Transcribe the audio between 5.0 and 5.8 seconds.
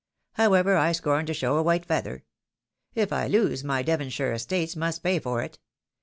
pay for it.